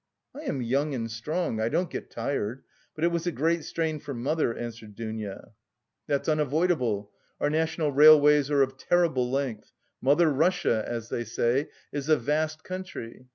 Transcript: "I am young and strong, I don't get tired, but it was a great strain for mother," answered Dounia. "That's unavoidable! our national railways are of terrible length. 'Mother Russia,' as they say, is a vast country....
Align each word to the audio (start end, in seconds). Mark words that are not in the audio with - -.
"I 0.33 0.39
am 0.45 0.63
young 0.63 0.95
and 0.95 1.11
strong, 1.11 1.59
I 1.61 1.69
don't 1.69 1.91
get 1.91 2.09
tired, 2.09 2.63
but 2.95 3.03
it 3.03 3.09
was 3.09 3.27
a 3.27 3.31
great 3.31 3.63
strain 3.63 3.99
for 3.99 4.15
mother," 4.15 4.51
answered 4.51 4.95
Dounia. 4.95 5.51
"That's 6.07 6.27
unavoidable! 6.27 7.11
our 7.39 7.51
national 7.51 7.91
railways 7.91 8.49
are 8.49 8.63
of 8.63 8.77
terrible 8.77 9.29
length. 9.29 9.73
'Mother 10.01 10.33
Russia,' 10.33 10.83
as 10.87 11.09
they 11.09 11.23
say, 11.23 11.69
is 11.91 12.09
a 12.09 12.17
vast 12.17 12.63
country.... 12.63 13.27